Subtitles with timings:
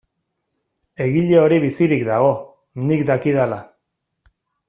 [1.05, 2.31] Egile hori bizirik dago,
[2.87, 3.63] nik dakidala.